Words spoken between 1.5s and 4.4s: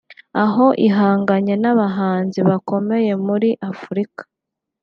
n’abahanzi bakomeye muri Afurika